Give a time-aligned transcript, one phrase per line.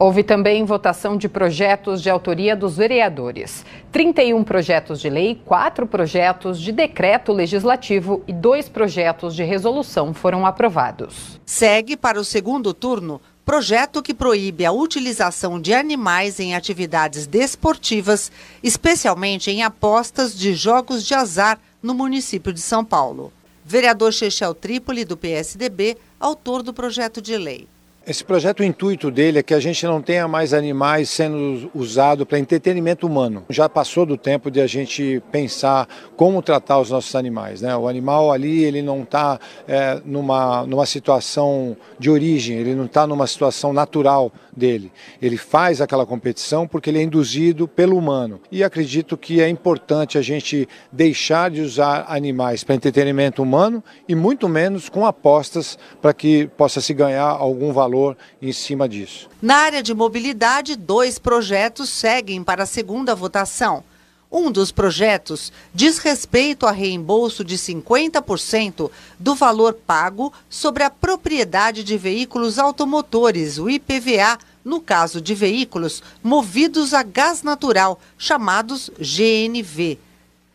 [0.00, 3.66] Houve também votação de projetos de autoria dos vereadores.
[3.90, 10.46] 31 projetos de lei, quatro projetos de decreto legislativo e dois projetos de resolução foram
[10.46, 11.40] aprovados.
[11.44, 18.30] Segue para o segundo turno projeto que proíbe a utilização de animais em atividades desportivas,
[18.62, 23.32] especialmente em apostas de jogos de azar no município de São Paulo.
[23.64, 27.66] Vereador Chechel Trípoli, do PSDB, autor do projeto de lei.
[28.08, 32.26] Esse projeto, o intuito dele é que a gente não tenha mais animais sendo usados
[32.26, 33.44] para entretenimento humano.
[33.50, 37.60] Já passou do tempo de a gente pensar como tratar os nossos animais.
[37.60, 37.76] Né?
[37.76, 43.06] O animal ali, ele não está é, numa, numa situação de origem, ele não está
[43.06, 44.90] numa situação natural dele.
[45.20, 48.40] Ele faz aquela competição porque ele é induzido pelo humano.
[48.50, 54.14] E acredito que é importante a gente deixar de usar animais para entretenimento humano e
[54.14, 59.28] muito menos com apostas para que possa se ganhar algum valor valor em cima disso.
[59.42, 63.82] Na área de mobilidade, dois projetos seguem para a segunda votação.
[64.30, 71.82] Um dos projetos diz respeito a reembolso de 50% do valor pago sobre a propriedade
[71.82, 79.98] de veículos automotores, o IPVA, no caso de veículos movidos a gás natural, chamados GNV.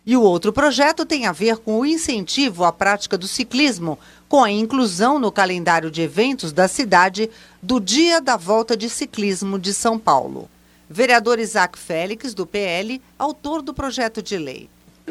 [0.05, 3.97] E o outro projeto tem a ver com o incentivo à prática do ciclismo,
[4.33, 7.29] com a inclusão no calendário de eventos da cidade
[7.61, 10.49] do Dia da Volta de Ciclismo de São Paulo.
[10.89, 14.67] Vereador Isaac Félix, do PL, autor do projeto de lei.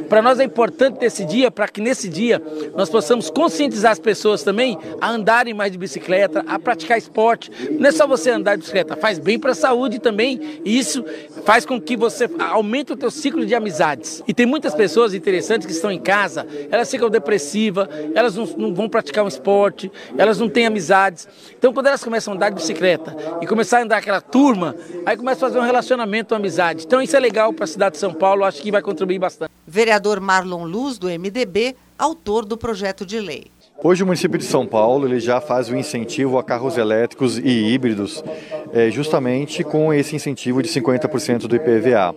[0.09, 2.41] Para nós é importante esse dia, para que nesse dia
[2.75, 7.51] nós possamos conscientizar as pessoas também a andarem mais de bicicleta, a praticar esporte.
[7.79, 10.61] Não é só você andar de bicicleta, faz bem para a saúde também.
[10.65, 11.05] E isso
[11.45, 14.23] faz com que você aumente o teu ciclo de amizades.
[14.27, 18.75] E tem muitas pessoas interessantes que estão em casa, elas ficam depressivas, elas não, não
[18.75, 21.29] vão praticar um esporte, elas não têm amizades.
[21.59, 25.19] Então quando elas começam a andar de bicicleta e começar a andar aquela turma, aí
[25.19, 26.85] começa a fazer um relacionamento, uma amizade.
[26.87, 29.52] Então isso é legal para a cidade de São Paulo, acho que vai contribuir bastante
[29.73, 33.47] vereador Marlon Luz, do MDB, autor do projeto de lei.
[33.83, 37.73] Hoje o município de São Paulo ele já faz o incentivo a carros elétricos e
[37.73, 38.23] híbridos,
[38.71, 42.15] é, justamente com esse incentivo de 50% do IPVA.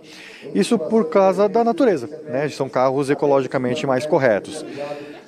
[0.54, 2.46] Isso por causa da natureza, né?
[2.50, 4.62] são carros ecologicamente mais corretos.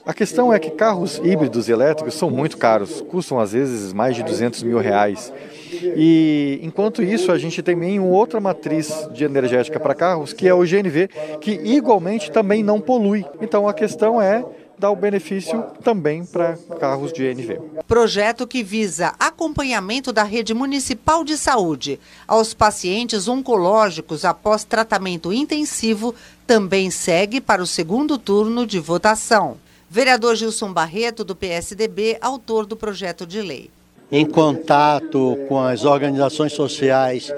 [0.08, 4.22] A questão é que carros híbridos elétricos são muito caros, custam às vezes mais de
[4.22, 5.30] 200 mil reais.
[5.70, 10.54] E enquanto isso, a gente tem uma outra matriz de energética para carros, que é
[10.54, 11.08] o GNV,
[11.42, 13.22] que igualmente também não polui.
[13.38, 14.42] Então a questão é
[14.78, 17.60] dar o benefício também para carros de GNV.
[17.86, 26.14] Projeto que visa acompanhamento da rede municipal de saúde aos pacientes oncológicos após tratamento intensivo
[26.46, 29.58] também segue para o segundo turno de votação.
[29.90, 33.70] Vereador Gilson Barreto, do PSDB, autor do projeto de lei
[34.10, 37.32] em contato com as organizações sociais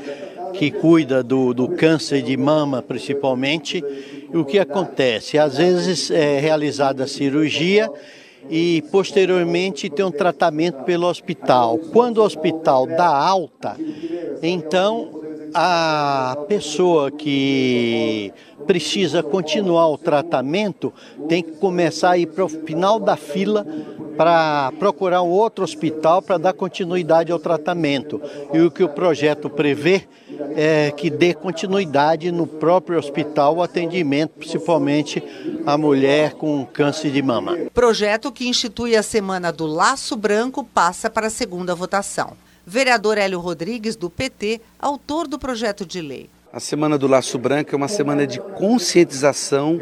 [0.54, 3.84] que cuidam do, do câncer de mama, principalmente.
[4.32, 5.38] O que acontece?
[5.38, 7.90] Às vezes é realizada a cirurgia
[8.48, 11.78] e posteriormente tem um tratamento pelo hospital.
[11.92, 13.76] Quando o hospital dá alta,
[14.42, 15.19] então
[15.54, 18.32] a pessoa que
[18.66, 20.92] precisa continuar o tratamento
[21.28, 23.66] tem que começar a ir para o final da fila
[24.16, 28.20] para procurar um outro hospital para dar continuidade ao tratamento.
[28.52, 30.02] E o que o projeto prevê
[30.54, 35.22] é que dê continuidade no próprio hospital o atendimento, principalmente
[35.64, 37.56] a mulher com câncer de mama.
[37.72, 42.36] Projeto que institui a Semana do Laço Branco passa para a segunda votação.
[42.66, 46.28] Vereador Hélio Rodrigues, do PT, autor do projeto de lei.
[46.52, 49.78] A Semana do Laço Branco é uma semana de conscientização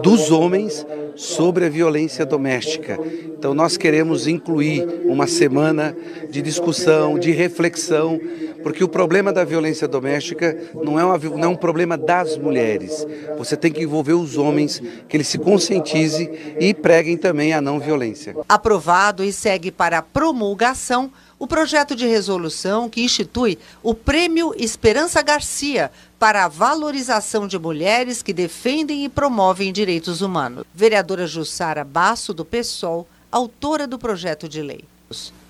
[0.00, 0.86] dos homens
[1.16, 3.00] sobre a violência doméstica.
[3.36, 5.94] Então, nós queremos incluir uma semana
[6.30, 8.20] de discussão, de reflexão,
[8.62, 13.04] porque o problema da violência doméstica não é, uma, não é um problema das mulheres.
[13.36, 16.30] Você tem que envolver os homens, que eles se conscientizem
[16.60, 18.36] e preguem também a não violência.
[18.48, 21.10] Aprovado e segue para promulgação
[21.44, 28.22] o projeto de resolução que institui o Prêmio Esperança Garcia para a valorização de mulheres
[28.22, 30.64] que defendem e promovem direitos humanos.
[30.74, 34.86] Vereadora Jussara Basso, do PSOL, autora do projeto de lei.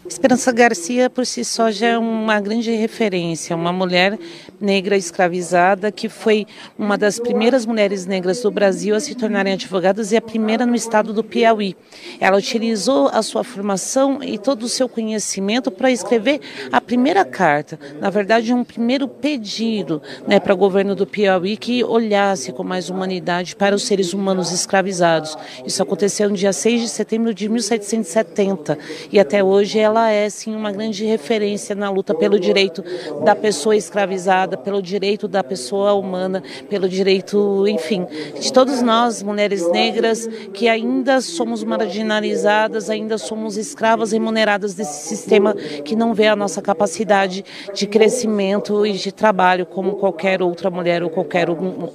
[0.07, 4.19] Esperança Garcia, por si só, já é uma grande referência, uma mulher
[4.61, 6.47] negra escravizada que foi
[6.79, 10.75] uma das primeiras mulheres negras do Brasil a se tornarem advogadas e a primeira no
[10.75, 11.75] estado do Piauí.
[12.21, 16.39] Ela utilizou a sua formação e todo o seu conhecimento para escrever
[16.71, 21.83] a primeira carta, na verdade, um primeiro pedido né, para o governo do Piauí que
[21.83, 25.35] olhasse com mais humanidade para os seres humanos escravizados.
[25.65, 28.79] Isso aconteceu no dia 6 de setembro de 1770
[29.11, 32.85] e até hoje ela ela é sim uma grande referência na luta pelo direito
[33.25, 38.05] da pessoa escravizada, pelo direito da pessoa humana, pelo direito, enfim,
[38.41, 45.55] de todos nós, mulheres negras, que ainda somos marginalizadas, ainda somos escravas remuneradas desse sistema
[45.55, 51.05] que não vê a nossa capacidade de crescimento e de trabalho como qualquer outra mulher
[51.05, 51.47] ou qualquer,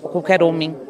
[0.09, 0.88] qualquer homem.